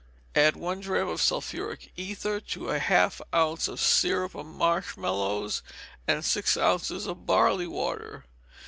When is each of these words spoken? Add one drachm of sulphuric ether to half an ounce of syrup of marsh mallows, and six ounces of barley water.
Add 0.33 0.55
one 0.55 0.79
drachm 0.81 1.09
of 1.09 1.21
sulphuric 1.21 1.91
ether 1.95 2.39
to 2.39 2.63
half 2.69 3.19
an 3.21 3.27
ounce 3.35 3.67
of 3.67 3.79
syrup 3.79 4.33
of 4.33 4.47
marsh 4.47 4.97
mallows, 4.97 5.61
and 6.07 6.25
six 6.25 6.57
ounces 6.57 7.05
of 7.05 7.27
barley 7.27 7.67
water. 7.67 8.25